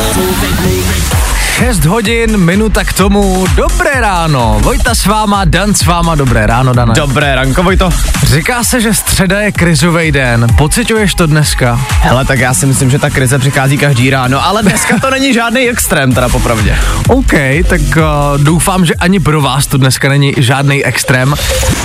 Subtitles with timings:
[1.57, 3.45] 6 hodin, minuta k tomu.
[3.55, 4.59] Dobré ráno.
[4.61, 6.15] Vojta s váma, Dan s váma.
[6.15, 6.93] Dobré ráno, Dana.
[6.93, 7.89] Dobré ranko, Vojto.
[8.33, 10.47] Říká se, že středa je krizový den.
[10.57, 11.81] Pocituješ to dneska?
[11.89, 15.33] Hele, tak já si myslím, že ta krize přichází každý ráno, ale dneska to není
[15.33, 16.77] žádný extrém, teda popravdě.
[17.07, 17.33] OK,
[17.69, 21.35] tak uh, doufám, že ani pro vás to dneska není žádný extrém.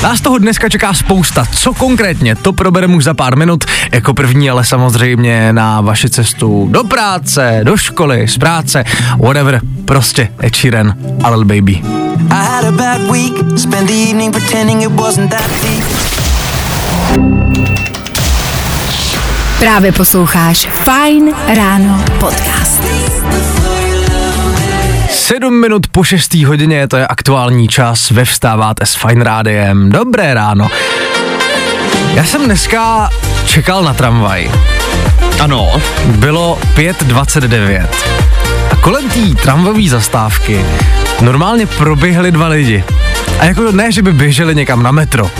[0.02, 1.46] Nás toho dneska čeká spousta.
[1.52, 3.64] Co konkrétně, to probereme už za pár minut.
[3.92, 8.84] Jako první, ale samozřejmě na vaši cestu do práce, do školy, z práce,
[9.18, 11.82] whatever Prostě Ed Sheeran a Lil Baby.
[19.58, 22.82] Právě posloucháš Fine Ráno podcast.
[25.10, 29.90] Sedm minut po šestý hodině, to je aktuální čas, ve vstáváte s Fine Rádiem.
[29.90, 30.70] Dobré ráno.
[32.14, 33.10] Já jsem dneska
[33.46, 34.50] čekal na tramvaj.
[35.40, 35.82] Ano.
[36.06, 37.86] Bylo 5.29
[38.80, 40.64] kolem té tramvové zastávky
[41.20, 42.84] normálně proběhli dva lidi.
[43.38, 45.30] A jako ne, že by běželi někam na metro.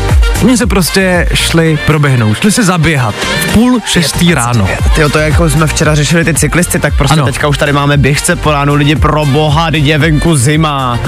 [0.43, 4.69] Oni se prostě šli proběhnout, šli se zaběhat v půl šestý ráno.
[4.95, 7.27] Ty to jako jsme včera řešili ty cyklisty, tak prostě ano.
[7.27, 10.99] teďka už tady máme běžce po ránu, lidi pro boha, lidi je venku zima.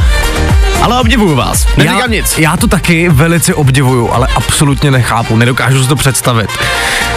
[0.80, 2.38] Ale obdivuju vás, neříkám já, nic.
[2.38, 6.50] Já to taky velice obdivuju, ale absolutně nechápu, nedokážu si to představit.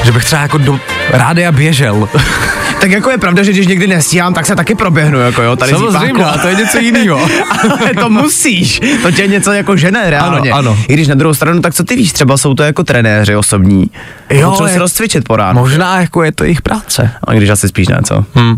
[0.03, 2.09] Že bych třeba jako do rádia běžel.
[2.81, 5.72] tak jako je pravda, že když někdy nestíhám, tak se taky proběhnu, jako jo, tady
[5.72, 7.20] Samozřejmě, a to je něco jiného.
[7.80, 10.52] ale to musíš, to tě něco jako žene reálně.
[10.52, 10.80] Ano, ano.
[10.88, 13.92] I když na druhou stranu, tak co ty víš, třeba jsou to jako trenéři osobní.
[14.30, 15.59] Jo, Potřebuji je, si rozcvičit po ránu.
[15.59, 17.11] Možná jako je to jejich práce.
[17.23, 18.25] A když asi spíš ne, co?
[18.36, 18.58] Hmm.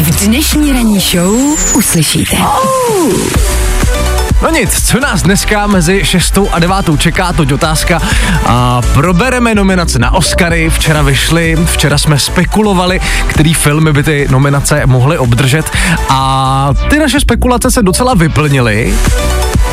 [0.00, 1.34] V dnešní ranní show
[1.74, 2.36] uslyšíte.
[2.36, 3.51] Oh.
[4.42, 8.00] No nic, co nás dneska mezi 6 a 9 čeká, to otázka.
[8.46, 14.82] A probereme nominace na Oscary, včera vyšly, včera jsme spekulovali, který filmy by ty nominace
[14.86, 15.70] mohly obdržet
[16.08, 18.94] a ty naše spekulace se docela vyplnily.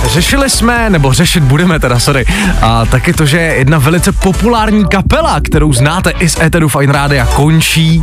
[0.05, 2.25] Řešili jsme, nebo řešit budeme teda, sorry,
[2.61, 7.25] a taky to, že jedna velice populární kapela, kterou znáte i z Eteru Fine Rádia,
[7.25, 8.01] končí.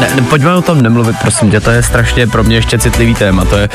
[0.00, 3.14] Ne, ne, pojďme o tom nemluvit, prosím tě, to je strašně pro mě ještě citlivý
[3.14, 3.68] téma, to je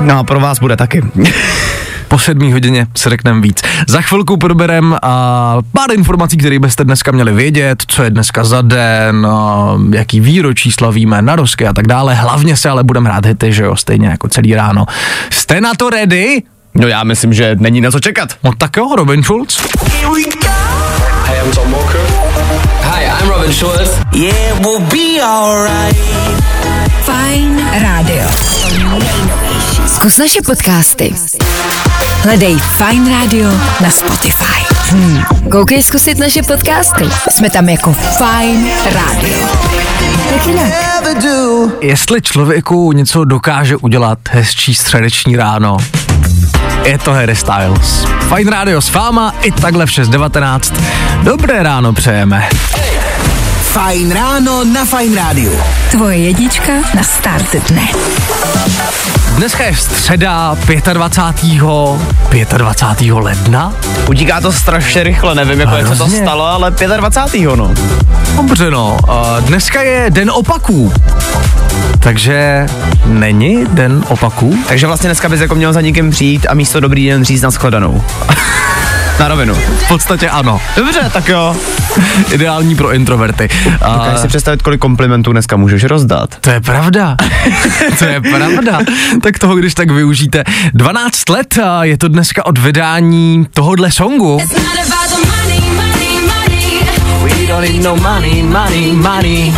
[0.00, 1.02] No a pro vás bude taky.
[2.08, 3.62] po sedmí hodině se řekneme víc.
[3.88, 8.62] Za chvilku proberem a pár informací, které byste dneska měli vědět, co je dneska za
[8.62, 12.14] den, a jaký výročí slavíme, narosky a tak dále.
[12.14, 14.86] Hlavně se ale budeme hrát hity, že jo, stejně jako celý ráno.
[15.30, 16.42] Jste na to ready?
[16.74, 18.28] No já myslím, že není na co čekat.
[18.44, 19.60] No tak jo, Robin Schulz.
[21.26, 22.03] Hey, I'm Tom Walker.
[23.24, 23.88] I'm Robin Schulz.
[24.12, 25.96] Yeah, we'll be alright.
[27.08, 28.28] Fine Radio.
[29.86, 31.14] Zkus naše podcasty.
[32.22, 34.74] Hledej Fine Radio na Spotify.
[34.90, 35.24] Hmm.
[35.50, 37.04] Koukej zkusit naše podcasty.
[37.30, 39.48] Jsme tam jako Fine Radio.
[40.30, 40.72] Tak jinak.
[41.80, 45.76] Jestli člověku něco dokáže udělat hezčí středeční ráno,
[46.84, 48.06] je to Harry Styles.
[48.36, 50.74] Fine Radio s váma i takhle v 6.19.
[51.22, 52.48] Dobré ráno přejeme.
[53.74, 55.50] Fajn ráno na Fajn rádiu.
[55.90, 57.82] Tvoje jedička na start dne.
[59.36, 60.56] Dneska je středa
[60.92, 62.58] 25.
[62.58, 63.12] 25.
[63.12, 63.72] ledna.
[64.08, 67.56] Utíká to strašně rychle, nevím, jako jak se to stalo, ale 25.
[67.56, 67.74] no.
[68.36, 68.98] Dobře no,
[69.40, 70.92] dneska je den opaků.
[71.98, 72.66] Takže
[73.06, 74.58] není den opaků?
[74.68, 77.50] Takže vlastně dneska bys jako měl za někým přijít a místo dobrý den říct na
[77.50, 78.04] shledanou.
[79.20, 79.54] Na rovinu.
[79.54, 80.60] V podstatě ano.
[80.76, 81.56] Dobře, tak jo.
[82.30, 83.48] Ideální pro introverty.
[83.72, 86.30] Dokážeš si představit, kolik komplimentů dneska můžeš rozdat.
[86.40, 87.16] To je pravda.
[87.98, 88.78] to je pravda.
[89.22, 90.44] tak toho, když tak využijte.
[90.72, 94.40] 12 let je to dneska od vydání tohohle songu.
[97.22, 99.54] We don't need no money, money, money.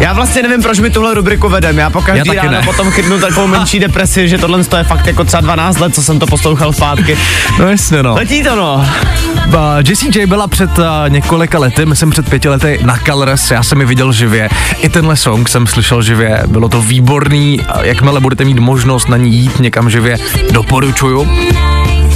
[0.00, 1.78] Já vlastně nevím, proč mi tuhle rubriku vedem.
[1.78, 2.62] Já po každý ráno ne.
[2.64, 6.18] potom chytnu takovou menší depresi, že tohle je fakt jako třeba 12 let, co jsem
[6.18, 7.18] to poslouchal zpátky.
[7.58, 8.14] No jasně no.
[8.14, 8.86] Letí to no.
[9.46, 9.54] Uh,
[9.88, 13.80] Jessie J byla před uh, několika lety, myslím před pěti lety na Colors, já jsem
[13.80, 14.48] ji viděl živě.
[14.78, 19.34] I tenhle song jsem slyšel živě, bylo to výborný, jakmile budete mít možnost na ní
[19.36, 20.18] jít někam živě,
[20.50, 21.28] doporučuju.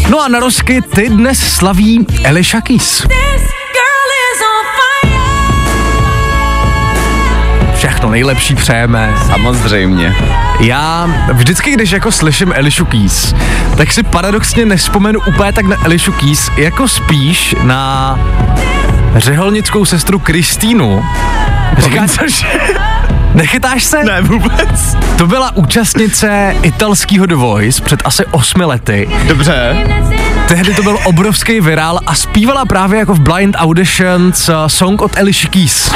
[0.08, 3.06] No a na rozky ty dnes slaví Alicia Keys.
[7.82, 9.14] Všechno nejlepší přejeme.
[9.26, 10.16] Samozřejmě.
[10.60, 13.34] Já vždycky, když jako slyším Elišu Keys,
[13.76, 18.18] tak si paradoxně nespomenu úplně tak na Elišu Keys, jako spíš na
[19.16, 21.04] řeholnickou sestru Kristýnu.
[21.78, 22.46] Říkám, což...
[23.34, 24.04] Nechytáš se?
[24.04, 24.96] Ne, vůbec.
[25.18, 29.08] To byla účastnice italského The Voice před asi osmi lety.
[29.26, 29.86] Dobře
[30.48, 35.18] Tehdy to byl obrovský virál a zpívala právě jako v Blind Auditions uh, song od
[35.18, 35.90] Alicia Keys.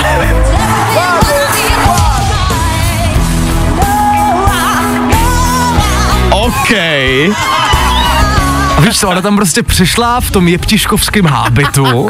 [6.62, 6.72] OK.
[8.76, 12.08] A víš co, ona tam prostě přišla v tom jeptiškovském hábitu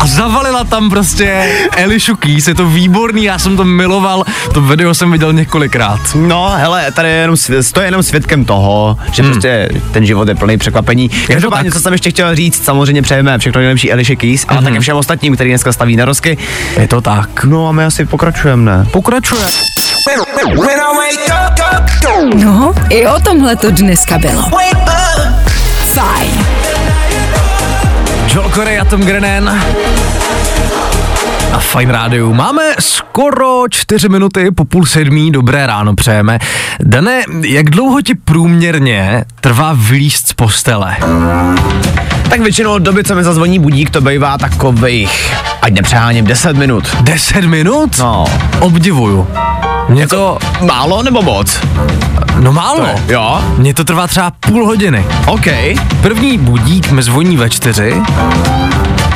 [0.00, 4.24] a zavalila tam prostě Elišu Keys, je to výborný, já jsem to miloval,
[4.54, 6.00] to video jsem viděl několikrát.
[6.14, 7.36] No, hele, tady je jenom,
[7.72, 9.32] to je jenom svědkem toho, že hmm.
[9.32, 11.08] prostě ten život je plný překvapení.
[11.08, 14.64] Každopádně, co jsem ještě chtěl říct, samozřejmě přejeme všechno nejlepší Eliše Keys, ale mm-hmm.
[14.64, 16.38] také všem ostatním, který dneska staví na rozky.
[16.80, 17.44] Je to tak.
[17.44, 18.86] No a my asi pokračujeme, ne?
[18.90, 19.48] Pokračujeme.
[22.34, 24.42] No, i o tomhle to dneska bylo.
[25.84, 26.46] Fajn.
[28.34, 29.44] Joel Corey a Tom Grennan
[31.52, 32.34] na Fine Rádiu.
[32.34, 36.38] Máme skoro čtyři minuty po půl sedmí, dobré ráno přejeme.
[36.80, 40.96] Dane, jak dlouho ti průměrně trvá vylíst z postele?
[42.30, 46.96] Tak většinou od doby, co mi zazvoní budík, to bývá takových, ať nepřeháním, 10 minut.
[47.00, 47.98] 10 minut?
[47.98, 48.24] No.
[48.60, 49.26] Obdivuju.
[49.88, 50.38] Mě jako to...
[50.64, 51.60] Málo nebo moc?
[52.40, 52.86] No málo.
[53.06, 53.40] To jo?
[53.56, 55.06] Mně to trvá třeba půl hodiny.
[55.26, 55.46] OK.
[56.02, 58.02] První budík mi zvoní ve čtyři,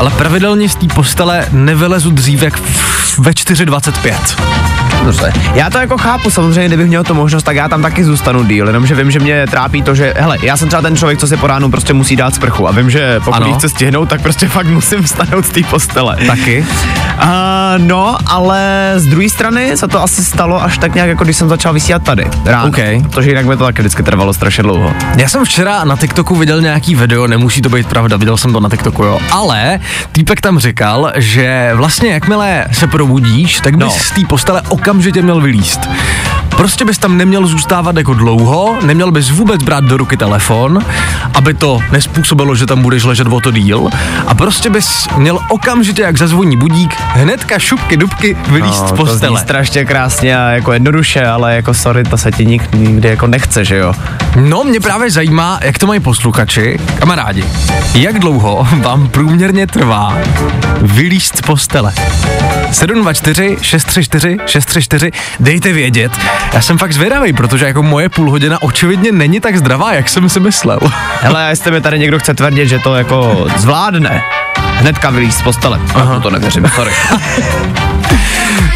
[0.01, 2.61] ale pravidelně z té postele nevylezu dřív jak
[3.19, 4.15] ve 4.25.
[5.05, 5.33] Dobře.
[5.55, 8.67] Já to jako chápu, samozřejmě, kdybych měl to možnost, tak já tam taky zůstanu díl,
[8.67, 11.37] jenomže vím, že mě trápí to, že, hele, já jsem třeba ten člověk, co si
[11.37, 14.49] po ránu prostě musí dát sprchu a vím, že pokud ji chce stihnout, tak prostě
[14.49, 16.17] fakt musím vstanout z té postele.
[16.27, 16.67] Taky?
[17.23, 17.29] Uh,
[17.79, 21.49] no, ale z druhé strany se to asi stalo až tak nějak, jako když jsem
[21.49, 22.69] začal vysílat tady ráno.
[22.69, 23.03] Okay.
[23.03, 24.95] Protože jinak mi to taky vždycky trvalo strašně dlouho.
[25.17, 28.61] Já jsem včera na TikToku viděl nějaký video, nemusí to být pravda, viděl jsem to
[28.61, 29.19] na TikToku, jo.
[29.31, 29.81] Ale
[30.13, 33.91] týpek tam říkal, že vlastně jakmile se probudíš, tak bys no.
[33.91, 35.81] z té postele okamžitě měl vylíst.
[36.61, 40.79] Prostě bys tam neměl zůstávat jako dlouho, neměl bys vůbec brát do ruky telefon,
[41.35, 43.89] aby to nespůsobilo, že tam budeš ležet o to díl.
[44.27, 49.39] A prostě bys měl okamžitě, jak zazvoní budík, hnedka šupky dubky vylíst no, z postele.
[49.39, 53.27] To strašně krásně a jako jednoduše, ale jako sorry, to se ti nik, nikdy jako
[53.27, 53.95] nechce, že jo?
[54.37, 57.45] No, mě právě zajímá, jak to mají posluchači, kamarádi.
[57.95, 60.19] Jak dlouho vám průměrně trvá
[60.81, 61.93] vylíst z postele?
[62.73, 65.11] 724 634 634,
[65.41, 66.13] dejte vědět.
[66.53, 70.29] Já jsem fakt zvědavý, protože jako moje půl hodina očividně není tak zdravá, jak jsem
[70.29, 70.79] si myslel.
[71.21, 74.23] Hele, jestli mi tady někdo chce tvrdit, že to jako zvládne,
[74.57, 75.81] hnedka vylíz z postele.
[75.95, 76.21] Aha.
[76.21, 76.91] to nevěřím, sorry.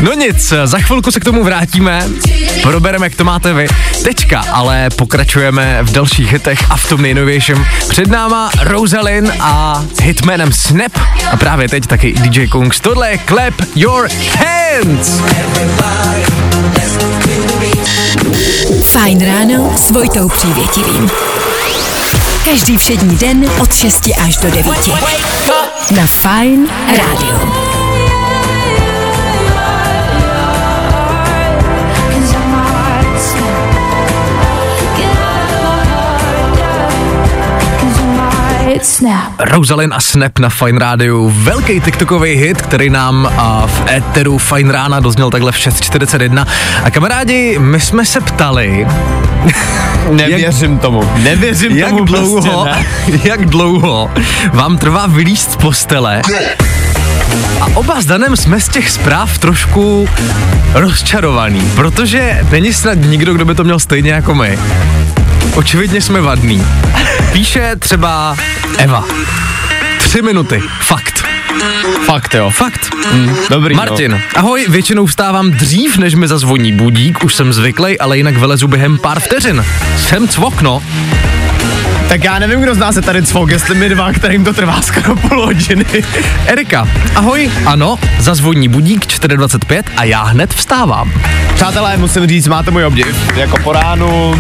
[0.01, 2.09] No nic, za chvilku se k tomu vrátíme,
[2.63, 3.69] probereme, jak to máte vy.
[4.05, 7.67] Teďka ale pokračujeme v dalších hitech a v tom nejnovějším.
[7.89, 10.93] Před náma Rosalind a hitmanem Snap
[11.33, 12.81] a právě teď taky DJ Kungs.
[12.81, 15.23] Tohle je Clap Your Hands!
[18.83, 21.11] Fajn ráno s Vojtou Přívětivým.
[22.45, 24.67] Každý všední den od 6 až do 9.
[25.97, 27.64] Na Fajn rádiu.
[38.85, 39.33] Snap.
[39.39, 41.31] Rosalind a Snap na Fine Radio.
[41.35, 46.47] Velký TikTokový hit, který nám a, v éteru Fine Rána dozněl takhle v 6.41.
[46.85, 48.87] A kamarádi, my jsme se ptali...
[50.11, 51.11] Nevěřím jak, tomu.
[51.17, 53.21] Nevěřím jak tomu dlouho, prostě ne.
[53.25, 54.11] Jak dlouho
[54.53, 56.23] vám trvá vylíst z postele?
[57.61, 60.09] A oba s Danem jsme z těch zpráv trošku
[60.75, 64.59] rozčarovaný, protože není snad nikdo, kdo by to měl stejně jako my.
[65.55, 66.67] Očividně jsme vadný.
[67.33, 68.37] Píše třeba
[68.79, 69.05] Eva.
[69.99, 70.63] Tři minuty.
[70.81, 71.25] Fakt.
[72.07, 72.51] Fakt jo.
[72.51, 72.95] Fakt.
[73.13, 73.75] Mm, dobrý.
[73.75, 74.21] Martin, no.
[74.37, 78.99] ahoj, většinou vstávám dřív, než mi zazvoní budík, už jsem zvyklý, ale jinak vylezu během
[78.99, 79.65] pár vteřin.
[79.99, 80.83] Jsem cvokno.
[82.09, 84.83] Tak já nevím, kdo z nás je tady cvok, jestli my dva, kterým to trvá
[84.83, 85.85] skoro půl hodiny.
[86.47, 91.13] Erika, ahoj, ano, zazvoní budík 4.25 a já hned vstávám.
[91.55, 93.37] Přátelé, musím říct, máte můj obdiv.
[93.37, 94.35] Jako po ránu,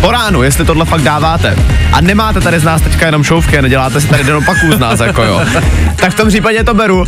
[0.00, 1.56] po ránu, jestli tohle fakt dáváte.
[1.92, 5.00] A nemáte tady z nás teďka jenom šouvky, neděláte si tady den opaků z nás,
[5.00, 5.40] jako jo.
[5.96, 7.04] Tak v tom případě to beru,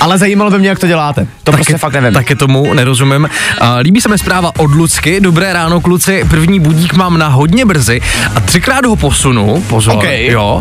[0.00, 1.26] ale zajímalo by mě, jak to děláte.
[1.44, 2.12] To taky, prostě fakt nevím.
[2.14, 3.22] Taky tomu nerozumím.
[3.60, 5.20] Uh, líbí se mi zpráva od Lucky.
[5.20, 6.24] Dobré ráno, kluci.
[6.30, 8.00] První budík mám na hodně brzy
[8.34, 9.41] a třikrát ho posunu.
[9.68, 10.26] Pozor, okay.
[10.26, 10.60] jo.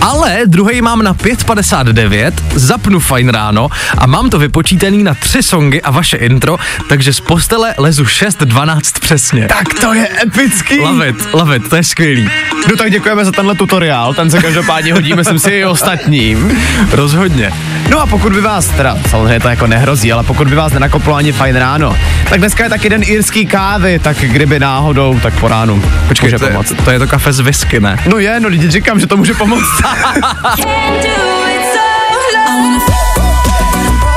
[0.00, 5.80] Ale druhý mám na 5.59, zapnu fajn ráno a mám to vypočítaný na tři songy
[5.82, 6.56] a vaše intro,
[6.88, 9.48] takže z postele lezu 6.12 přesně.
[9.48, 10.80] Tak to je epický.
[10.80, 12.28] Love it, love it, to je skvělý.
[12.70, 16.58] No tak děkujeme za tenhle tutoriál, ten se každopádně hodí, myslím si i ostatním.
[16.90, 17.52] Rozhodně.
[17.90, 21.14] No a pokud by vás, teda samozřejmě to jako nehrozí, ale pokud by vás nenakoplo
[21.14, 21.96] ani fajn ráno,
[22.28, 25.82] tak dneska je taky den irský kávy, tak kdyby náhodou, tak po ránu.
[26.08, 27.96] Počkej, to je, to je to kafe z whisky, ne?
[28.06, 29.82] No je, no lidi říkám, že to může pomoct.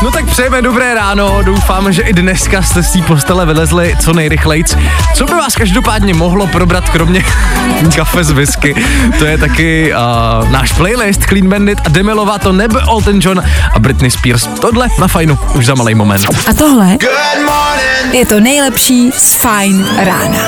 [0.04, 4.14] No tak přejeme dobré ráno, doufám, že i dneska jste z té postele vylezli co
[4.14, 4.78] nejrychlejc.
[5.16, 7.24] Co by vás každopádně mohlo probrat, kromě
[7.96, 8.76] kafe z whisky?
[9.20, 13.44] To je taky uh, náš playlist Clean Bandit a Demi Lovato, nebe Elton John
[13.76, 14.48] a Britney Spears.
[14.62, 16.26] Tohle na fajnu už za malý moment.
[16.50, 16.98] A tohle
[18.12, 20.40] je to nejlepší z Fine rána.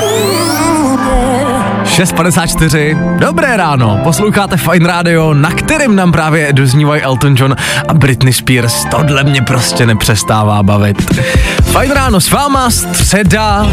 [1.95, 7.55] 6.54, dobré ráno, posloucháte Fine Radio, na kterém nám právě doznívají Elton John
[7.87, 8.85] a Britney Spears.
[8.91, 11.21] Tohle mě prostě nepřestává bavit.
[11.63, 13.67] Fine ráno s váma, středa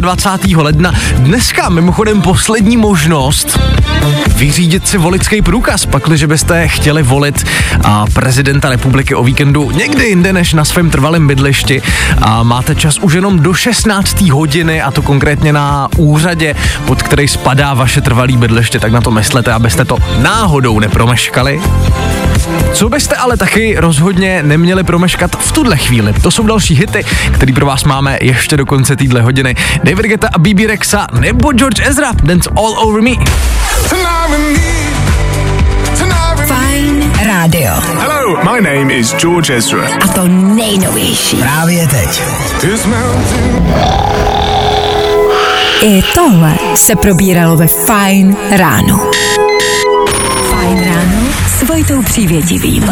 [0.00, 0.56] 25.
[0.56, 0.92] ledna.
[1.16, 3.58] Dneska mimochodem poslední možnost
[4.36, 7.46] vyřídit si volický průkaz, pakliže byste chtěli volit
[7.84, 11.82] a prezidenta republiky o víkendu někdy jinde než na svém trvalém bydlišti
[12.22, 14.20] a máte čas už jenom do 16.
[14.20, 16.54] hodiny a to konkrétně na úřadě,
[16.86, 21.60] pod který spadá vaše trvalý bydliště, tak na to myslete, abyste to náhodou nepromeškali.
[22.72, 26.12] Co byste ale taky rozhodně neměli promeškat v tuhle chvíli?
[26.12, 27.04] To jsou další hity,
[27.34, 29.56] který pro vás máme ještě do konce téhle hodiny.
[29.84, 33.10] David Guetta a BB Rexa nebo George Ezra, Dance All Over Me.
[36.46, 37.72] Fine rádio.
[38.00, 39.88] Hello, my name is George Ezra.
[40.00, 41.36] A to nejnovější.
[41.36, 42.22] Právě teď.
[45.82, 49.10] I tohle se probíralo ve Fine ráno.
[50.50, 51.26] Fine ráno
[51.58, 52.84] s Vojtou Přívětivým.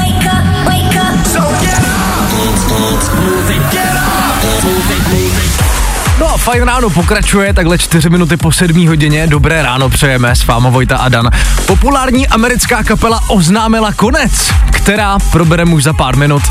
[6.18, 9.26] No a fajn ráno pokračuje, takhle 4 minuty po 7 hodině.
[9.26, 11.30] Dobré ráno přejeme s váma Vojta a Dan.
[11.66, 14.32] Populární americká kapela oznámila konec,
[14.72, 16.42] která probereme už za pár minut.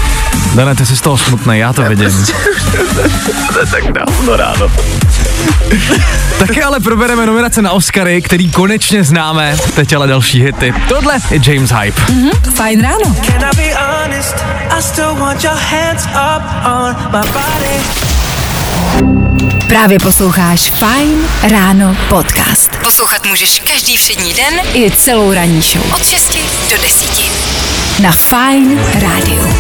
[0.56, 2.26] Dane, ty jsi z toho smutný, já to vidím.
[3.72, 4.72] tak dávno ráno.
[6.40, 9.58] Taky ale probereme nominace na Oscary, který konečně známe.
[9.76, 10.74] Teď ale další hity.
[10.88, 12.02] Tohle je James Hype.
[12.56, 13.16] Fajn ráno.
[13.26, 14.36] Can I be honest?
[14.78, 17.76] I still want your hands up on my body.
[19.68, 22.76] Právě posloucháš Fine ráno podcast.
[22.84, 25.94] Poslouchat můžeš každý všední den i celou ranní show.
[25.96, 26.38] Od 6
[26.72, 27.10] do 10.
[28.02, 29.56] Na Fine rádiu.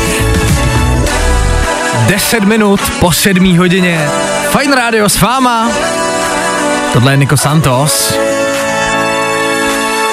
[2.08, 4.08] 10 minut po 7 hodině.
[4.50, 5.70] Fajn rádio s váma.
[6.94, 8.14] Tohle je Nico Santos.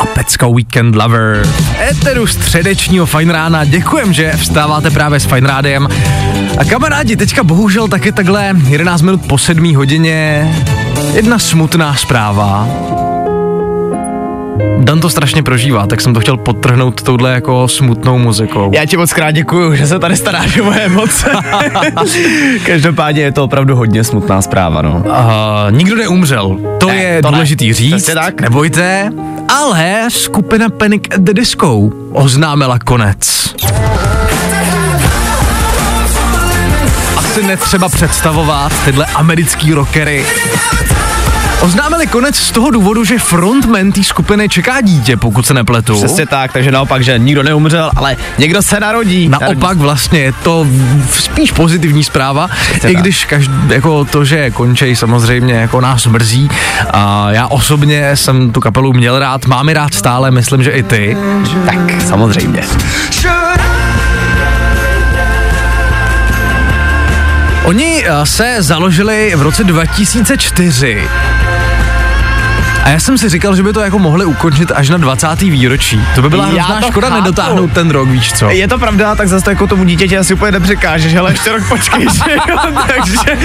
[0.00, 1.48] A Pecka Weekend Lover.
[1.90, 3.64] Eteru středečního Fajn rána.
[3.64, 5.88] Děkujem, že vstáváte právě s Fajn rádiem.
[6.58, 10.50] A kamarádi, teďka bohužel taky takhle 11 minut po 7 hodině.
[11.14, 12.68] Jedna smutná zpráva.
[14.82, 18.70] Dan to strašně prožívá, tak jsem to chtěl podtrhnout touhle jako smutnou muzikou.
[18.74, 21.30] Já ti moc krát děkuju, že se tady staráš o moje emoce.
[22.66, 25.02] Každopádně je to opravdu hodně smutná zpráva, no.
[25.06, 25.12] Uh,
[25.76, 27.34] nikdo neumřel, to Ne, je to ne.
[27.36, 28.40] důležitý říct, Přesně tak.
[28.40, 29.10] nebojte,
[29.58, 33.54] ale skupina Panic at the Disco oznámila konec.
[37.16, 40.24] Asi netřeba představovat tyhle americký rockery.
[41.62, 45.96] Oznámili konec z toho důvodu, že frontman té skupiny čeká dítě, pokud se nepletu.
[45.96, 49.28] Přesně tak, takže naopak, že nikdo neumřel, ale někdo se narodí.
[49.28, 50.66] Naopak vlastně je to
[51.10, 53.02] spíš pozitivní zpráva, Přesně i tak.
[53.02, 56.50] když každý, jako to, že končej samozřejmě jako nás mrzí.
[56.90, 60.82] A já osobně jsem tu kapelu měl rád, mám ji rád stále, myslím, že i
[60.82, 61.16] ty.
[61.66, 62.62] Tak, samozřejmě.
[67.64, 71.08] Oni eh, se založili v roce 2004.
[72.82, 75.40] A já jsem si říkal, že by to jako mohli ukončit až na 20.
[75.40, 76.00] výročí.
[76.14, 77.20] To by byla Já hrozná škoda chápu.
[77.20, 78.50] nedotáhnout ten rok, víš co?
[78.50, 82.00] Je to pravda, tak zase jako tomu dítěti asi úplně nepřekážeš, ale ještě rok počkej,
[82.14, 83.36] že jo, takže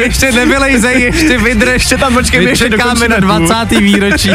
[0.00, 3.54] ještě nevylejzej, ještě vydrž, ještě tam počkej, my ještě čekáme na dokončíme tu.
[3.54, 3.78] 20.
[3.80, 4.30] výročí.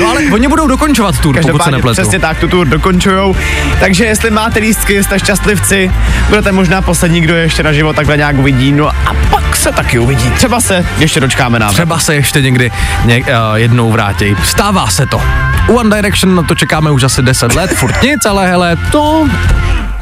[0.00, 1.92] No ale oni budou dokončovat tur, pokud se nepletu.
[2.02, 3.36] přesně tak, tu tour dokončujou.
[3.80, 5.92] Takže jestli máte lístky, jste šťastlivci,
[6.28, 9.98] budete možná poslední, kdo je ještě naživo takhle nějak uvidí, no a pak se taky
[9.98, 10.30] uvidí.
[10.30, 11.72] Třeba se ještě dočkáme nám.
[11.72, 12.70] Třeba se ještě někdy
[13.04, 14.36] ně, uh, jednou vrátí.
[14.44, 15.22] Stává se to.
[15.68, 19.28] U One Direction na to čekáme už asi 10 let, furt nic, ale hele, to,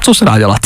[0.00, 0.59] co se dá dělat.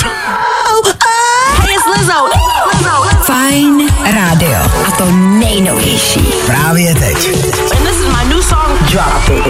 [3.26, 3.84] Fine
[4.14, 4.58] rádio.
[4.88, 6.20] A to nejnovější.
[6.46, 7.16] Právě teď.
[7.16, 8.82] And this is my new song.
[8.90, 9.44] Drop it.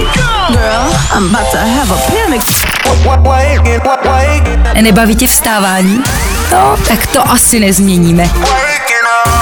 [0.48, 2.64] Girl, I'm about to have a panic.
[4.80, 6.02] Nebaví tě vstávání?
[6.52, 8.30] No, tak to asi nezměníme.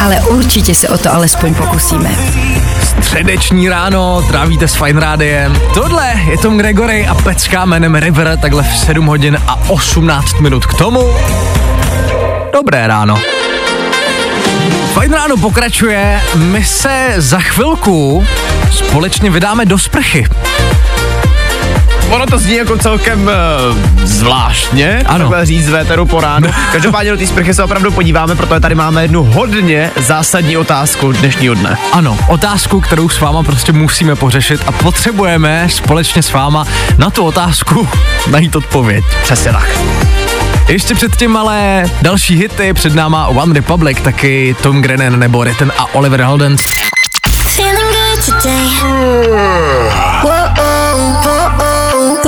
[0.00, 2.10] Ale určitě se o to alespoň pokusíme.
[3.12, 5.60] Středeční ráno, trávíte s Fine Rádiem.
[5.74, 10.66] Tohle je Tom Gregory a pecka jménem River, takhle v 7 hodin a 18 minut
[10.66, 11.14] k tomu.
[12.52, 13.18] Dobré ráno.
[14.92, 18.26] Fajn ráno pokračuje, my se za chvilku
[18.70, 20.26] společně vydáme do sprchy.
[22.12, 23.30] Ono to zní jako celkem
[23.72, 25.18] uh, zvláštně, Ano.
[25.18, 26.48] takhle říct z véteru po ránu.
[26.72, 31.54] Každopádně do té sprchy se opravdu podíváme, protože tady máme jednu hodně zásadní otázku dnešního
[31.54, 31.76] dne.
[31.92, 36.66] Ano, otázku, kterou s váma prostě musíme pořešit a potřebujeme společně s váma
[36.98, 37.88] na tu otázku
[38.30, 39.04] najít odpověď.
[39.22, 39.78] Přesně tak.
[40.68, 45.94] Ještě předtím ale další hity, před náma One Republic, taky Tom Grennan nebo Ritten a
[45.94, 46.62] Oliver Heldens.
[47.56, 49.81] Feeling good today.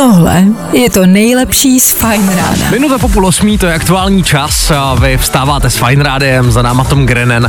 [0.05, 2.71] Tohle je to nejlepší z Fajn rána.
[2.71, 6.63] Minuta po půl osmí, to je aktuální čas a vy vstáváte s Fine Rádiem, za
[6.63, 7.49] náma Tom Grennan.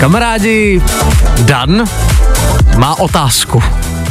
[0.00, 0.82] Kamarádi,
[1.42, 1.84] Dan
[2.76, 3.62] má otázku.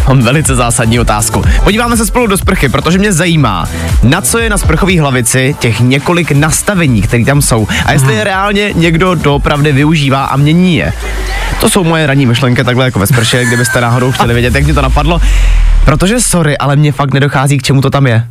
[0.08, 1.44] Mám velice zásadní otázku.
[1.64, 3.70] Podíváme se spolu do sprchy, protože mě zajímá,
[4.04, 7.68] na co je na sprchové hlavici těch několik nastavení, které tam jsou.
[7.86, 10.94] A jestli je reálně někdo doopravdy využívá a mění je.
[11.60, 14.74] To jsou moje ranní myšlenky takhle jako ve sprše, kdybyste náhodou chtěli vědět, jak mě
[14.74, 15.22] to napadlo.
[15.86, 18.28] Protože sorry, ale mě fakt nedochází, k čemu to tam je.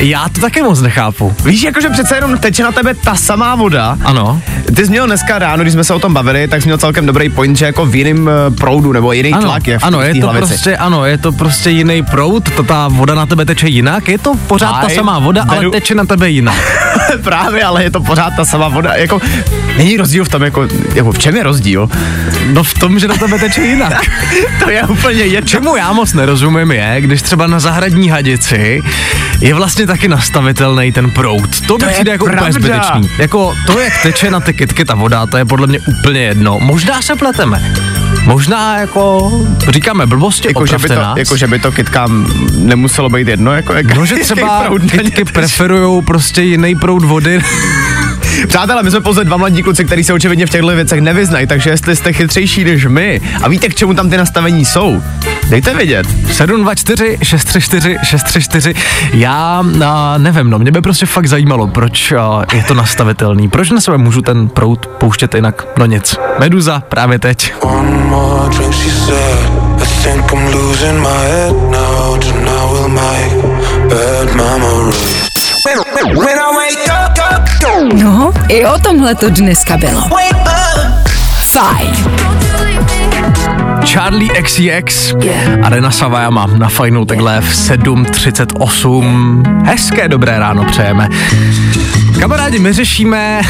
[0.00, 1.34] Já to taky moc nechápu.
[1.44, 3.98] Víš, jakože přece jenom teče na tebe ta samá voda.
[4.04, 4.42] Ano.
[4.76, 7.06] Ty jsi měl dneska ráno, když jsme se o tom bavili, tak jsi měl celkem
[7.06, 10.02] dobrý point, že jako v jiném eh, proudu nebo jiný Ano, tlak je v ano,
[10.02, 10.46] je to hlavici.
[10.48, 14.18] prostě, ano, je to prostě jiný proud, to ta voda na tebe teče jinak, je
[14.18, 16.56] to pořád ta Fajn, samá voda, ale beru- teče na tebe jinak.
[17.24, 18.94] Právě, ale je to pořád ta samá voda.
[18.94, 19.20] Jako,
[19.76, 21.88] není rozdíl v tom, jako, jako v čem je rozdíl?
[22.46, 24.00] No v tom, že na tebe teče jinak.
[24.64, 25.48] to je úplně jedno.
[25.48, 28.82] Čemu já moc nerozumím je, když třeba na zahradní hadici
[29.40, 31.60] je vlastně taky nastavitelný ten proud.
[31.66, 32.52] To mi je přijde jako úplně pravda.
[32.52, 33.10] zbytečný.
[33.18, 36.58] Jako to, jak teče na ty kytky ta voda, to je podle mě úplně jedno.
[36.60, 37.62] Možná se pleteme.
[38.26, 39.32] Možná jako
[39.68, 42.26] říkáme blbosti, Jako že, by to, jako, že by to kytkám
[42.58, 47.40] nemuselo být jedno, jako jak, No, že třeba kytky preferují prostě jiný proud vody.
[48.48, 51.70] Přátelé, my jsme pouze dva mladí kluci, kteří se očividně v těchto věcech nevyznají, takže
[51.70, 55.02] jestli jste chytřejší než my a víte, k čemu tam ty nastavení jsou,
[55.48, 56.06] dejte vědět.
[56.32, 58.74] 724 634 634
[59.12, 63.48] Já a, nevím, no, mě by prostě fakt zajímalo, proč a, je to nastavitelný.
[63.48, 65.66] Proč na sebe můžu ten prout pouštět jinak?
[65.78, 66.16] No nic.
[66.38, 67.52] Meduza právě teď.
[77.94, 80.02] No, i o tomhle to dneska bylo.
[81.52, 81.92] Fajn.
[83.86, 85.14] Charlie XCX
[85.62, 89.64] a Rena Savajama na fajnou takhle v 7.38.
[89.66, 91.08] Hezké dobré ráno přejeme.
[92.20, 93.40] Kamarádi, my řešíme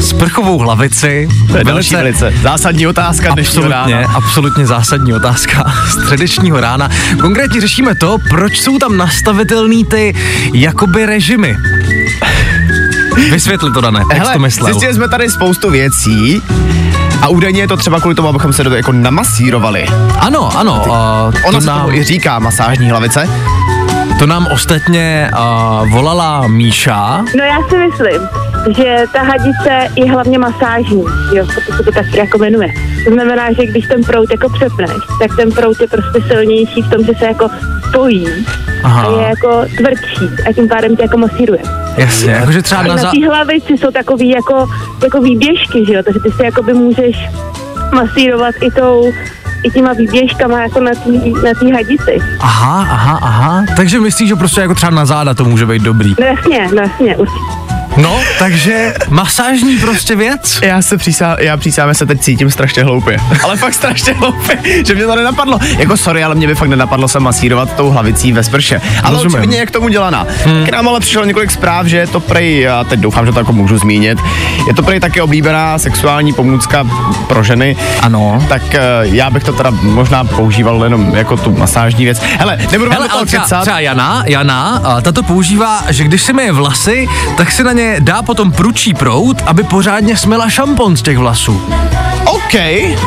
[0.00, 1.28] sprchovou hlavici.
[1.50, 4.08] To je další velice zásadní otázka dnešního Absolutně, rána.
[4.14, 6.88] absolutně zásadní otázka středečního rána.
[7.20, 10.14] Konkrétně řešíme to, proč jsou tam nastavitelný ty
[10.54, 11.56] jakoby režimy.
[13.30, 14.66] Vysvětli to, Dané, jak jsi to myslel.
[14.66, 16.42] zjistili jsme tady spoustu věcí
[17.22, 19.86] a údajně je to třeba kvůli tomu, abychom se do toho jako namasírovali.
[20.18, 20.92] Ano, ano, uh,
[21.48, 23.28] Ona to, se nám, i říká masážní hlavice.
[24.18, 27.24] to nám ostatně uh, volala Míša.
[27.38, 28.28] No já si myslím,
[28.76, 32.68] že ta hadice je hlavně masážní, jo, proto se to tak jako jmenuje.
[33.04, 36.90] To znamená, že když ten prout jako přepneš, tak ten prout je prostě silnější v
[36.90, 37.48] tom, že se jako
[37.88, 38.26] spojí
[38.84, 39.02] Aha.
[39.06, 41.60] a je jako tvrdší a tím pádem tě jako masíruje.
[41.96, 43.10] Jasně, jakože třeba na na za...
[43.10, 44.66] té hlavici jsou takový jako,
[45.02, 47.16] jako výběžky, že jo, takže ty si jakoby můžeš
[47.94, 49.12] masírovat i tou
[49.64, 51.10] i těma výběžkama jako na té
[51.44, 52.18] na tý hadici.
[52.40, 53.64] Aha, aha, aha.
[53.76, 56.14] Takže myslíš, že prostě jako třeba na záda to může být dobrý.
[56.20, 57.73] No jasně, no jasně, určitě.
[57.96, 60.58] No, takže masážní prostě věc.
[60.62, 63.18] Já se přísám, já přísám, že se teď cítím strašně hloupě.
[63.42, 65.58] Ale fakt strašně hloupě, že mě to nenapadlo.
[65.78, 68.80] Jako sorry, ale mě by fakt nenapadlo se masírovat tou hlavicí ve sprše.
[69.02, 69.34] Ale Rozumím.
[69.34, 70.26] očividně je k tomu dělaná.
[70.44, 70.66] Hmm.
[70.66, 73.38] K nám ale přišlo několik zpráv, že je to prej, a teď doufám, že to
[73.38, 74.18] jako můžu zmínit,
[74.68, 76.86] je to prej taky oblíbená sexuální pomůcka
[77.28, 77.76] pro ženy.
[78.00, 78.46] Ano.
[78.48, 82.20] Tak eh, já bych to teda možná používal jenom jako tu masážní věc.
[82.38, 86.52] Hele, nebudu Hele, ale třeba, třeba Jana, Jana, a tato používá, že když si myje
[86.52, 91.18] vlasy, tak si na ně dá potom pručí prout, aby pořádně smela šampon z těch
[91.18, 91.60] vlasů.
[92.44, 92.60] OK,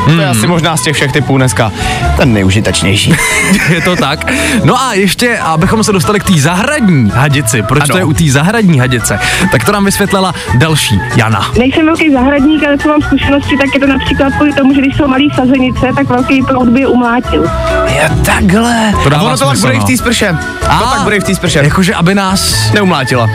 [0.04, 1.72] to je asi možná z těch všech typů dneska
[2.16, 3.14] ten nejužitečnější.
[3.70, 4.32] je to tak.
[4.64, 7.92] No a ještě, abychom se dostali k té zahradní hadici, proč Ano.
[7.92, 9.18] to je u té zahradní hadice,
[9.52, 11.50] tak to nám vysvětlila další Jana.
[11.58, 14.96] Nejsem velký zahradník, ale co mám zkušenosti, tak je to například kvůli tomu, že když
[14.96, 17.50] jsou malý sazenice, tak velký proud by je umlátil.
[17.86, 18.92] Je takhle.
[19.02, 19.86] To dává a ono to smysl, bude i v no.
[19.86, 20.36] té sprše.
[20.60, 21.58] To pak bude i v té sprše.
[21.58, 22.72] Jakože, aby nás...
[22.72, 23.28] Neumlátila.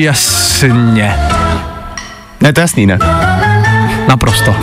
[0.00, 1.14] Jasně.
[2.40, 2.98] Ne, to je jasný, ne?
[4.10, 4.54] Naprosto.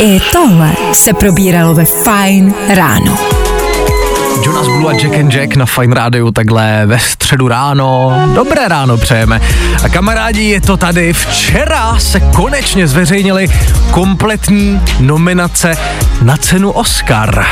[0.00, 3.18] I tohle se probíralo ve Fajn ráno.
[4.46, 8.12] Jonas Blue a Jack and Jack na Fine Rádiu takhle ve středu ráno.
[8.34, 9.40] Dobré ráno přejeme.
[9.84, 11.12] A kamarádi, je to tady.
[11.12, 13.48] Včera se konečně zveřejnili
[13.90, 15.76] kompletní nominace
[16.22, 17.44] na cenu Oscar.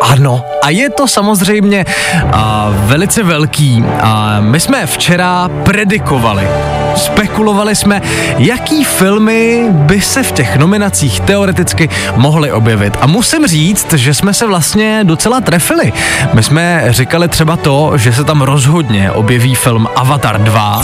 [0.00, 1.84] Ano, a je to samozřejmě
[2.32, 3.84] a, velice velký.
[4.00, 6.48] A my jsme včera predikovali,
[6.96, 8.02] spekulovali jsme,
[8.38, 12.96] jaký filmy by se v těch nominacích teoreticky mohly objevit.
[13.00, 15.92] A musím říct, že jsme se vlastně docela trefili.
[16.32, 20.82] My jsme říkali třeba to, že se tam rozhodně objeví film Avatar 2.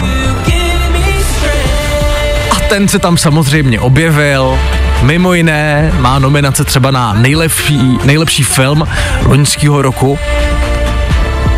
[2.51, 4.59] A ten se tam samozřejmě objevil.
[5.03, 8.89] Mimo jiné má nominace třeba na nejlepší, nejlepší film
[9.27, 10.19] loňského roku.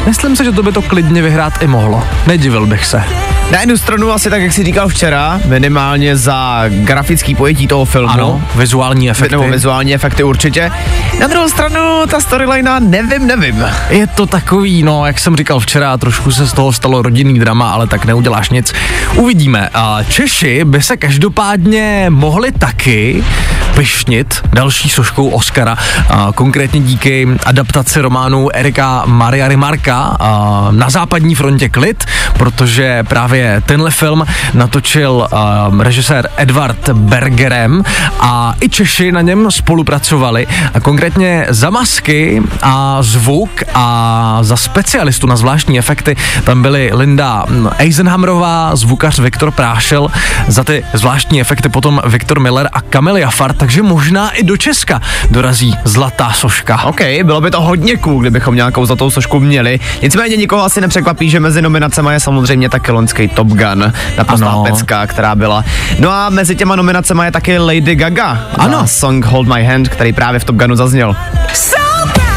[0.06, 2.04] Myslím si, že to by to klidně vyhrát i mohlo.
[2.26, 3.02] Nedivil bych se.
[3.52, 8.08] Na jednu stranu asi tak, jak jsi říkal včera, minimálně za grafický pojetí toho filmu.
[8.08, 9.36] Ano, vizuální efekty.
[9.36, 10.70] Nebo vizuální efekty určitě.
[11.20, 13.64] Na druhou stranu ta storyline, nevím, nevím.
[13.88, 17.70] Je to takový, no, jak jsem říkal včera, trošku se z toho stalo rodinný drama,
[17.70, 18.72] ale tak neuděláš nic.
[19.14, 19.68] Uvidíme.
[19.74, 23.24] A Češi by se každopádně mohli taky
[23.74, 25.76] pyšnit další soškou Oscara,
[26.08, 32.04] a konkrétně díky adaptaci románu Erika Maria Rimarka a na západní frontě klid,
[32.38, 34.24] protože právě tenhle film
[34.54, 35.28] natočil
[35.80, 37.82] režisér Edward Bergerem
[38.20, 45.26] a i Češi na něm spolupracovali a konkrétně za masky a zvuk a za specialistu
[45.26, 47.44] na zvláštní efekty tam byly Linda
[47.78, 50.08] Eisenhammerová, zvukař Viktor Prášel,
[50.48, 55.00] za ty zvláštní efekty potom Viktor Miller a Kamil Jafar, takže možná i do Česka
[55.30, 56.82] dorazí zlatá soška.
[56.84, 59.80] OK, bylo by to hodně cool, kdybychom nějakou zlatou sošku měli.
[60.02, 64.64] Nicméně nikoho asi nepřekvapí, že mezi nominacemi je samozřejmě taky loňský Top Gun, naprostá Ano.
[64.64, 65.64] pecka, která byla.
[65.98, 68.38] No a mezi těma nominacemi je taky Lady Gaga.
[68.58, 68.86] Ano.
[68.88, 71.16] Song Hold My Hand, který právě v Top Gunu zazněl.
[71.48, 72.31] To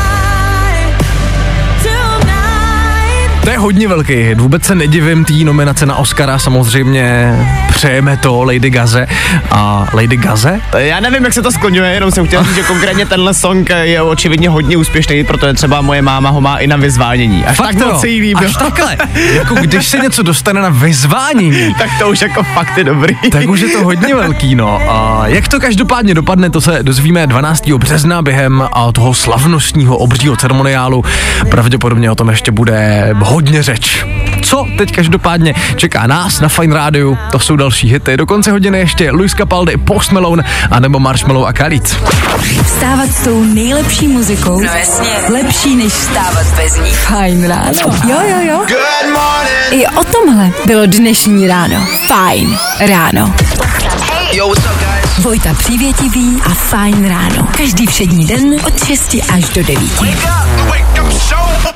[3.56, 7.36] je hodně velký hit, vůbec se nedivím té nominace na Oscara, samozřejmě
[7.74, 9.08] přejeme to Lady Gaze
[9.52, 10.60] a Lady Gaze?
[10.78, 14.02] Já nevím, jak se to skloňuje, jenom jsem chtěl říct, že konkrétně tenhle song je
[14.02, 17.46] očividně hodně úspěšný, protože třeba moje máma ho má i na vyzvánění.
[17.46, 18.48] Až tak jo, moc se jí líbil.
[18.48, 18.98] Až takhle,
[19.34, 23.16] jako když se něco dostane na vyzvánění, tak to už jako fakt je dobrý.
[23.32, 24.82] tak už je to hodně velký, no.
[24.90, 27.70] A jak to každopádně dopadne, to se dozvíme 12.
[27.70, 28.64] března během
[28.94, 31.04] toho slavnostního obřího ceremoniálu.
[31.50, 34.06] Pravděpodobně o tom ještě bude hodně řeč.
[34.42, 38.18] Co teď každopádně čeká nás na Fine Rádiu, to jsou další hity.
[38.18, 41.98] Do konce hodiny ještě Luis Capaldi, Post Malone a nebo Marshmallow a Khalid.
[42.66, 44.60] Vstávat s tou nejlepší muzikou.
[44.60, 45.10] No jasně.
[45.34, 46.92] Lepší než vstávat bez ní.
[46.92, 47.72] Fajn ráno.
[48.10, 48.58] Jo, jo, jo.
[48.58, 49.72] Good morning.
[49.72, 51.88] I o tomhle bylo dnešní ráno.
[52.08, 53.34] Fajn ráno.
[54.32, 55.26] Yo, what's up, guys?
[55.26, 57.48] Vojta Přívětivý a Fajn ráno.
[57.58, 60.02] Každý všední den od 6 až do 9.
[60.02, 61.76] Wake up, show.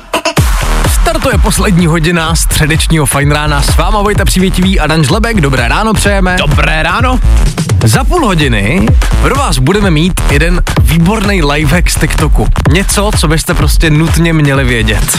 [1.02, 5.40] Startuje poslední hodina středečního Fine rána s váma Vojta Přivětivý a Dan Žlebek.
[5.40, 6.36] Dobré ráno přejeme.
[6.38, 7.20] Dobré ráno.
[7.84, 8.86] Za půl hodiny
[9.22, 12.46] pro vás budeme mít jeden výborný lifehack z TikToku.
[12.72, 15.18] Něco, co byste prostě nutně měli vědět.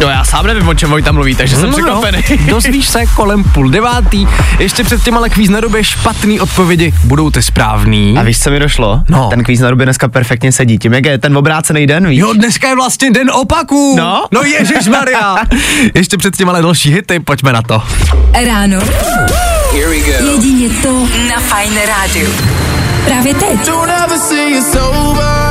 [0.00, 2.22] No já sám nevím, o čem Vojta mluví, takže jsem No, překvapený.
[2.48, 4.26] Dozvíš se kolem půl devátý.
[4.58, 8.14] Ještě před těma ale kvíz na době špatný odpovědi budou ty správný.
[8.18, 9.02] A víš, co mi došlo?
[9.08, 9.28] No.
[9.30, 10.78] Ten kvíz na ruby dneska perfektně sedí.
[10.78, 12.18] Tím, jak je ten obrácený den, víš?
[12.18, 13.94] Jo, dneska je vlastně den opaků.
[13.98, 14.26] No.
[14.32, 15.36] No Ježíš Maria.
[15.94, 17.82] Ještě před těma ale další hity, pojďme na to.
[18.46, 18.78] Ráno.
[19.72, 20.92] Jedině to
[21.34, 22.30] na Fajn rádiu.
[23.04, 23.66] Právě teď.
[23.66, 25.49] Don't ever see over.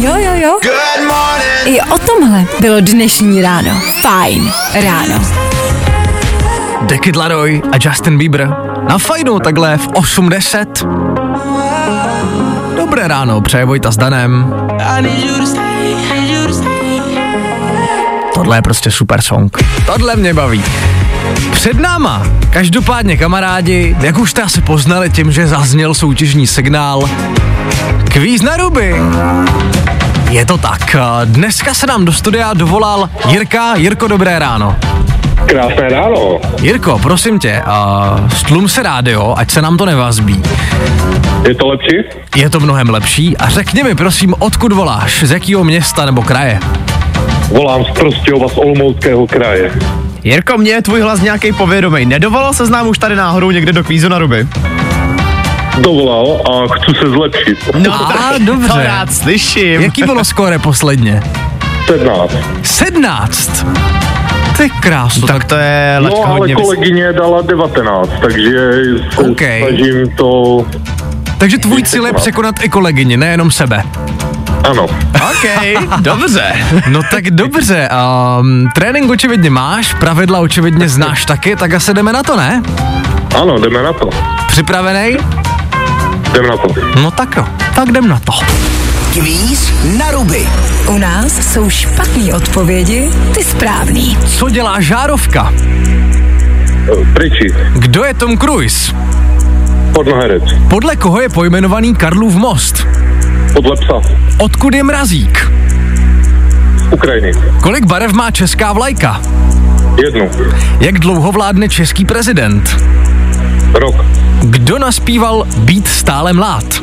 [0.00, 0.58] Jo, jo, jo.
[0.62, 1.66] Good morning.
[1.66, 3.70] I o tomhle bylo dnešní ráno.
[4.02, 4.52] Fajn
[4.84, 5.22] ráno.
[6.82, 8.56] Dekid Laroi a Justin Bieber
[8.88, 10.68] na fajnu takhle v 80.
[12.76, 14.54] Dobré ráno, přeje Vojta s Danem.
[18.34, 19.58] Tohle je prostě super song.
[19.86, 20.64] Tohle mě baví.
[21.52, 27.10] Před náma, každopádně kamarádi, jak už jste asi poznali tím, že zazněl soutěžní signál,
[28.08, 28.94] kvíz na ruby.
[30.30, 30.96] Je to tak.
[31.24, 33.76] Dneska se nám do studia dovolal Jirka.
[33.76, 34.76] Jirko, dobré ráno.
[35.46, 36.40] Krásné ráno.
[36.62, 40.42] Jirko, prosím tě, uh, stlum se rádio, ať se nám to nevazbí.
[41.48, 41.96] Je to lepší?
[42.36, 46.60] Je to mnohem lepší a řekni mi prosím, odkud voláš, z jakého města nebo kraje?
[47.48, 49.72] Volám z Prostějova z Olomouckého kraje.
[50.24, 52.06] Jirko, mě je tvůj hlas nějaký povědomý.
[52.06, 54.46] Nedovolal se znám už tady náhodou někde do kvízu na ruby?
[55.80, 57.58] Dovolal a chci se zlepšit.
[57.78, 58.68] No, a dobře.
[58.68, 59.80] To rád slyším.
[59.80, 61.22] Jaký bylo skóre posledně?
[61.86, 62.32] 17.
[62.62, 63.66] 17.
[64.56, 68.50] Ty krásu, Tak to je lačka No ale hodně vys- kolegyně dala 19, takže
[69.14, 69.40] se OK.
[69.58, 70.58] snažím to...
[71.38, 73.82] takže tvůj cíl je překonat i kolegyni, nejenom sebe.
[74.70, 74.84] Ano.
[75.30, 75.44] OK,
[76.00, 76.42] dobře.
[76.88, 77.88] No tak dobře,
[78.40, 82.62] um, trénink očividně máš, pravidla očividně znáš taky, tak asi jdeme na to, ne?
[83.40, 84.10] Ano, jdeme na to.
[84.48, 85.16] Připravený?
[86.38, 86.68] Jdeme na to.
[87.02, 88.32] No tak jo, tak jdem na to.
[89.12, 90.48] Kvíz na ruby.
[90.88, 94.18] U nás jsou špatné odpovědi, ty správný.
[94.26, 95.52] Co dělá žárovka?
[97.14, 97.54] Pryči.
[97.74, 98.94] Kdo je Tom Cruise?
[99.92, 100.42] Podnoherec.
[100.70, 102.86] Podle koho je pojmenovaný Karlův most?
[103.54, 104.00] Podle psa.
[104.38, 105.52] Odkud je mrazík?
[106.90, 107.32] Ukrajiny.
[107.62, 109.20] Kolik barev má česká vlajka?
[110.04, 110.30] Jednu.
[110.80, 112.84] Jak dlouho vládne český prezident?
[113.74, 113.94] Rok.
[114.42, 116.82] Kdo naspíval Být stále mlád?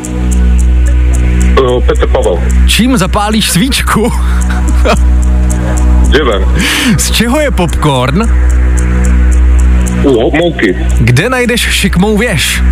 [1.61, 2.39] Uh, Petr Pavel.
[2.67, 4.11] Čím zapálíš svíčku?
[6.09, 6.45] Dřevem.
[6.97, 8.23] Z čeho je popcorn?
[10.03, 10.77] U mouky.
[10.99, 12.63] Kde najdeš šikmou věž?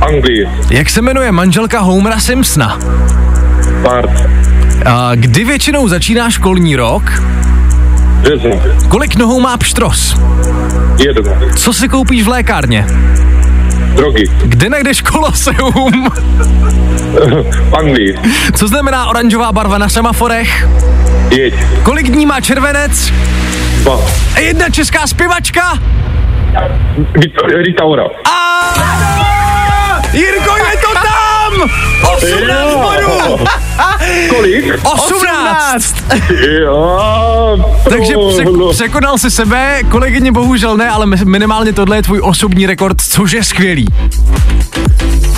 [0.00, 0.48] Anglii.
[0.70, 2.78] Jak se jmenuje manželka Homera Simpsona?
[3.82, 4.10] Bart.
[4.86, 7.22] A kdy většinou začíná školní rok?
[8.20, 8.60] Březen.
[8.88, 10.16] Kolik nohou má pštros?
[10.98, 11.32] Jednu.
[11.56, 12.86] Co si koupíš v lékárně?
[13.96, 14.24] Drogy.
[14.44, 16.08] Kde najdeš koloseum?
[17.78, 18.18] Anglii.
[18.54, 20.68] Co znamená oranžová barva na semaforech?
[21.30, 21.54] Jeď.
[21.82, 23.12] Kolik dní má červenec?
[23.82, 24.00] Dva.
[24.34, 25.78] A jedna česká zpěvačka?
[27.56, 28.04] Rita Ora.
[28.04, 28.55] A...
[34.84, 35.94] 18!
[36.60, 36.98] Jo.
[37.88, 42.20] Takže no, přek- překonal si sebe, kolegyně bohužel ne, ale mi- minimálně tohle je tvůj
[42.22, 43.86] osobní rekord, což je skvělý.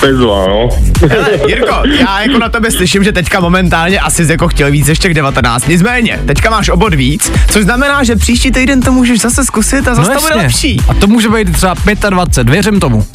[0.01, 0.69] Bezva, no.
[1.09, 4.89] Hele, Jirko, já jako na tebe slyším, že teďka momentálně asi jsi jako chtěl víc
[4.89, 5.69] ještě k 19.
[5.69, 9.95] Nicméně, teďka máš obod víc, což znamená, že příští týden to můžeš zase zkusit a
[9.95, 10.81] zase to bude lepší.
[10.89, 11.75] A to může být třeba
[12.11, 13.07] 25, věřím tomu.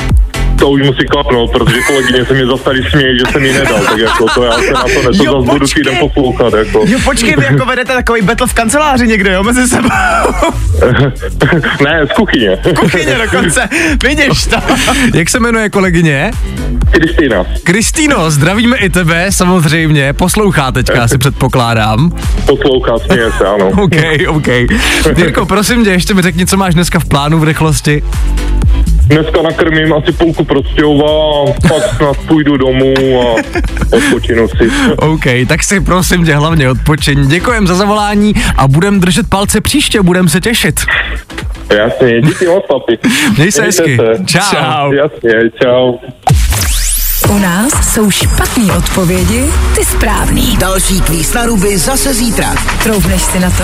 [0.60, 3.80] To už musí klapnout, protože kolegyně se mi zase tady smějí, že jsem jí nedal,
[3.86, 6.84] tak jako to já se na to ne, to Jo, zase budu týden poslouchat, jako.
[6.88, 9.89] Jo, počkej, vy jako vedete takový battle v kanceláři někde, jo, mezi sebou.
[11.84, 12.58] ne, z kuchyně.
[12.80, 13.70] Kuchyně dokonce,
[14.04, 14.56] vidíš to.
[15.13, 16.32] Jak se jmenuje kolegyně?
[16.92, 22.12] Kristýna, Kristýno, zdravíme i tebe, samozřejmě, poslouchá teďka, si předpokládám.
[22.46, 23.68] poslouchá, směje se, ano.
[23.84, 23.96] OK,
[24.28, 24.48] OK.
[25.18, 28.04] Jirko, prosím tě, ještě mi řekni, co máš dneska v plánu v rychlosti.
[29.08, 33.36] Dneska nakrmím asi půlku prostějova a pak snad půjdu domů a
[33.92, 34.72] odpočinu si.
[34.98, 37.28] OK, tak si prosím tě hlavně odpočiň.
[37.28, 40.80] Děkujem za zavolání a budem držet palce příště, budem se těšit.
[41.78, 42.98] Jasně, díky moc, papi.
[43.38, 43.98] Měj se hezky.
[44.26, 44.39] Čau.
[44.39, 44.92] Čau.
[44.92, 45.94] Jasně, čau.
[47.30, 50.58] U nás jsou špatné odpovědi, ty správný.
[50.58, 52.56] Další kvíz na ruby zase zítra.
[52.84, 53.63] Troubneš si na to?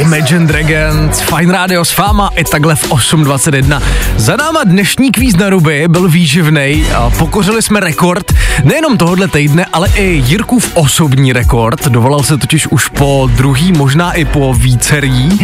[0.00, 3.82] Imagine Dragons, Fine Radio s váma i takhle v 8.21.
[4.16, 8.32] Za náma dnešní kvíz na ruby byl výživnej a pokořili jsme rekord
[8.64, 11.88] nejenom tohohle týdne, ale i Jirkův osobní rekord.
[11.88, 15.38] Dovolal se totiž už po druhý, možná i po vícerý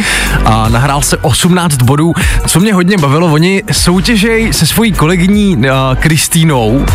[0.44, 2.12] a nahrál se 18 bodů.
[2.46, 5.64] Co mě hodně bavilo, oni soutěžej se svojí kolegyní uh,
[5.94, 6.86] Kristýnou.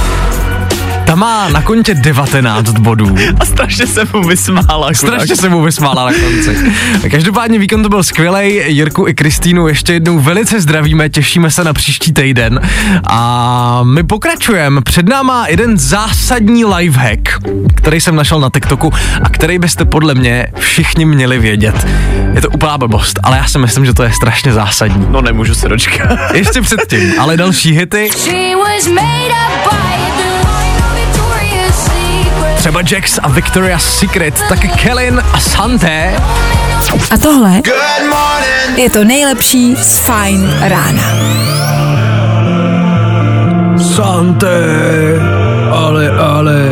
[1.11, 3.15] Ta má na kontě 19 bodů.
[3.39, 4.93] A strašně se mu vysmála.
[4.93, 6.57] Strašně se mu vysmála na konci.
[7.11, 8.61] Každopádně výkon to byl skvělý.
[8.65, 12.59] Jirku i Kristýnu ještě jednou velice zdravíme, těšíme se na příští týden.
[13.09, 14.81] A my pokračujeme.
[14.81, 17.29] Před náma jeden zásadní lifehack,
[17.75, 21.87] který jsem našel na TikToku a který byste podle mě všichni měli vědět.
[22.33, 25.07] Je to úplná blbost, ale já si myslím, že to je strašně zásadní.
[25.09, 26.09] No nemůžu se dočkat.
[26.33, 30.10] Ještě předtím, ale další hity, She was made up by.
[32.71, 36.15] Třeba Jax a Victoria's Secret, taky Kellen a Santé.
[37.11, 37.61] A tohle
[38.75, 41.03] je to nejlepší z Fine Rána.
[43.95, 45.19] Santé,
[45.71, 46.70] ale, ale...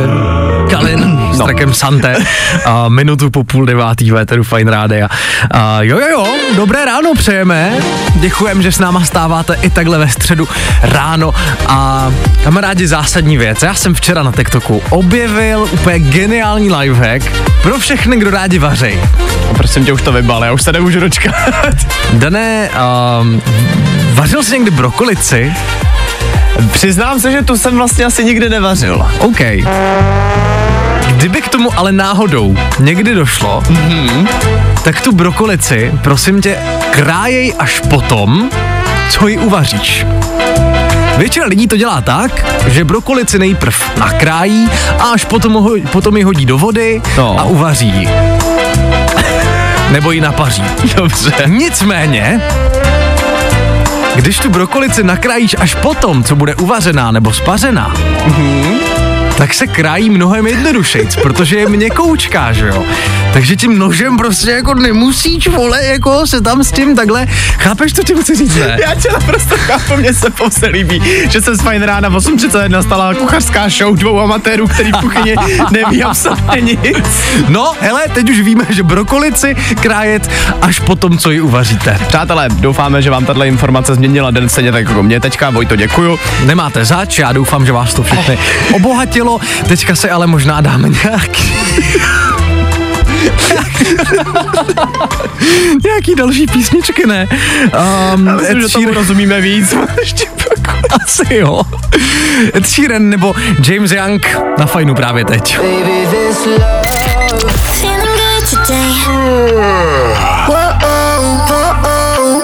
[1.40, 1.46] No.
[1.46, 2.16] trackem Santé.
[2.64, 5.08] A minutu po půl devátý véteru Fine Rádia.
[5.50, 6.26] A jo, jo, jo,
[6.56, 7.72] dobré ráno přejeme.
[8.14, 10.48] Děkujem, že s náma stáváte i takhle ve středu
[10.82, 11.34] ráno.
[11.66, 12.10] A
[12.44, 13.62] kamarádi, zásadní věc.
[13.62, 17.24] Já jsem včera na TikToku objevil úplně geniální lifehack
[17.62, 19.00] pro všechny, kdo rádi vařej.
[19.56, 21.34] Prosím tě, už to vybal, já už se nemůžu dočkat.
[22.12, 22.70] Dané,
[23.20, 23.42] um,
[24.14, 25.52] vařil jsi někdy brokolici?
[26.72, 29.06] Přiznám se, že tu jsem vlastně asi nikdy nevařil.
[29.18, 29.40] OK.
[31.16, 34.28] Kdyby k tomu ale náhodou někdy došlo, mm-hmm.
[34.82, 36.58] tak tu brokolici, prosím tě,
[36.90, 38.50] krájej až potom,
[39.10, 40.06] co ji uvaříš.
[41.16, 44.68] Většina lidí to dělá tak, že brokolici nejprv nakrájí
[44.98, 47.36] a až potom, ho, potom ji hodí do vody No.
[47.40, 48.08] a uvaří ji.
[49.90, 50.64] nebo ji napaří.
[50.96, 51.32] Dobře.
[51.46, 52.40] Nicméně,
[54.14, 57.94] když tu brokolici nakrájíš až potom, co bude uvařená nebo spařená,
[59.40, 62.84] tak se krájí mnohem jednodušejc, protože je měkoučká, že jo.
[63.32, 67.26] Takže tím nožem prostě jako nemusíš, vole, jako se tam s tím takhle,
[67.58, 68.78] chápeš, co tím chci říct, ne?
[68.82, 72.82] Já tě naprosto chápu, mně se pouze líbí, že se z fajn rána v 8.31
[72.82, 75.34] stala kuchařská show dvou amatérů, který v kuchyni
[75.70, 77.06] neví absolutně nic.
[77.48, 80.30] No, hele, teď už víme, že brokolici krájet
[80.62, 81.98] až potom, co ji uvaříte.
[82.08, 85.50] Přátelé, doufáme, že vám tato informace změnila den stejně tak jako mě teďka.
[85.50, 86.18] Vojto, děkuju.
[86.44, 88.38] Nemáte zač, já doufám, že vás to všechny
[88.72, 89.40] obohatilo.
[89.68, 91.54] Teďka se ale možná dáme nějaký...
[95.84, 97.28] nějaký další písničky, ne?
[98.14, 99.74] Um, Myslím, že tomu rozumíme víc.
[100.00, 100.26] Ještě
[100.90, 101.62] Asi jo.
[102.54, 103.34] Ed Sheeran nebo
[103.68, 104.26] James Young
[104.58, 105.58] na fajnu právě teď.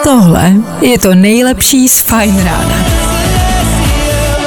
[0.03, 2.96] Tohle je to nejlepší z Fajn rána.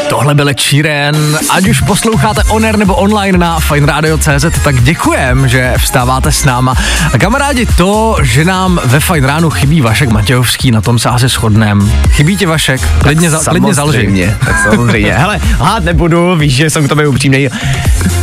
[0.10, 1.16] Tohle byl Sheeran.
[1.50, 6.76] Ať už posloucháte on air nebo online na FineRadio.cz, tak děkujem, že vstáváte s náma.
[7.14, 11.28] A kamarádi, to, že nám ve Fine ránu chybí Vašek Matějovský, na tom se asi
[11.28, 11.92] shodnem.
[12.10, 12.82] Chybí ti Vašek?
[13.02, 14.36] Klidně, za, klidně zalži.
[14.46, 15.14] Tak samozřejmě.
[15.14, 17.50] Hele, hát nebudu, víš, že jsem k tobě upřímnej.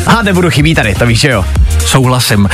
[0.07, 1.45] Hát nebudu, chybí tady, to víš, že jo.
[1.87, 2.49] Souhlasím.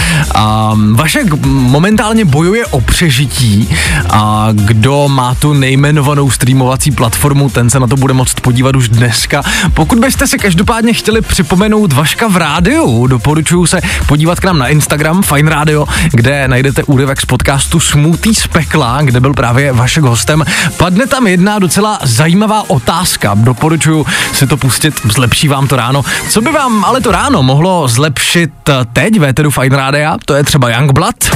[0.72, 3.68] Um, Vašek momentálně bojuje o přežití
[4.10, 8.88] a kdo má tu nejmenovanou streamovací platformu, ten se na to bude moct podívat už
[9.22, 9.50] dneska.
[9.74, 14.68] Pokud byste si každopádně chtěli připomenout Vaška v rádiu, doporučuji se podívat k nám na
[14.68, 20.04] Instagram Fine Radio, kde najdete úryvek z podcastu Smutý z pekla, kde byl právě Vašek
[20.04, 20.44] hostem.
[20.76, 23.34] Padne tam jedna docela zajímavá otázka.
[23.34, 26.02] Doporučuji si to pustit, zlepší vám to ráno.
[26.28, 28.50] Co by vám ale to ráno mohlo zlepšit
[28.92, 30.16] teď v Fine Rádia?
[30.24, 31.30] To je třeba Youngblood.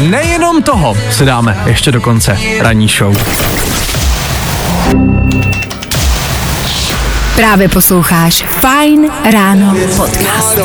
[0.00, 3.16] Nejenom toho si dáme ještě do konce ranní show.
[7.40, 10.58] Právě posloucháš Fajn ráno podcast.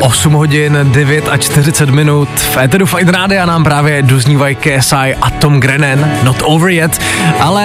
[0.00, 2.28] 8 hodin, 9 a 40 minut.
[2.28, 7.02] V Eteru Fight Rádia nám právě doznívají KSI a Tom Grennan, not over yet,
[7.40, 7.62] ale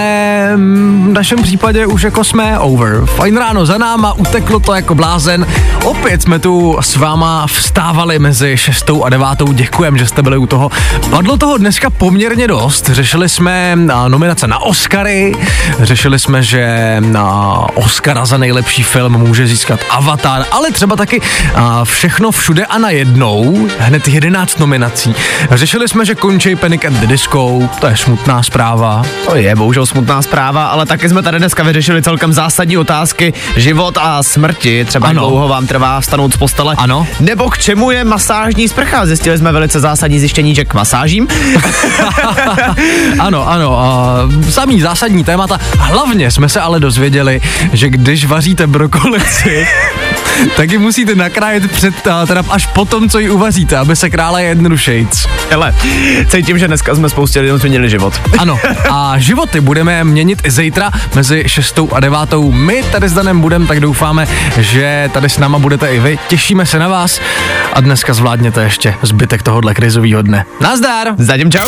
[0.55, 3.05] v našem případě už jako jsme over.
[3.05, 5.47] Fajn ráno za náma, uteklo to jako blázen.
[5.83, 9.27] Opět jsme tu s váma vstávali mezi 6 a 9.
[9.53, 10.71] Děkujem, že jste byli u toho.
[11.09, 12.89] Padlo toho dneska poměrně dost.
[12.89, 15.35] Řešili jsme a, nominace na Oscary,
[15.79, 17.57] řešili jsme, že na
[17.87, 21.21] Oscara za nejlepší film může získat Avatar, ale třeba taky
[21.55, 25.15] a, všechno všude a najednou, hned 11 nominací.
[25.51, 29.01] Řešili jsme, že končí Panic at the Disco, to je smutná zpráva.
[29.25, 33.97] To je bohužel smutná zpráva, ale taky jsme tady dneska vyřešili celkem zásadní otázky život
[34.01, 34.85] a smrti.
[34.85, 35.19] Třeba Ano.
[35.21, 36.75] dlouho vám trvá vstanout z postele.
[36.77, 37.07] Ano.
[37.19, 39.05] Nebo k čemu je masážní sprcha?
[39.05, 41.27] Zjistili jsme velice zásadní zjištění, že k masážím.
[43.19, 44.15] ano, ano, a
[44.49, 45.59] samý zásadní témata.
[45.77, 47.41] Hlavně jsme se ale dozvěděli,
[47.73, 49.67] že když vaříte brokolici,
[50.55, 54.39] tak ji musíte nakrájet před, a, teda až potom, co ji uvaříte, aby se krála
[54.39, 55.27] jednodušejc.
[55.51, 55.75] Hele,
[56.27, 58.21] cítím, že dneska jsme spoustě lidem změnili život.
[58.37, 62.19] Ano, a životy budeme měnit i zítra mezi 6 a 9.
[62.49, 64.27] My tady s Danem budem, tak doufáme,
[64.57, 66.19] že tady s náma budete i vy.
[66.27, 67.21] Těšíme se na vás
[67.73, 70.45] a dneska zvládněte ještě zbytek tohohle krizového dne.
[70.61, 71.07] Nazdar!
[71.17, 71.67] Zatím čau.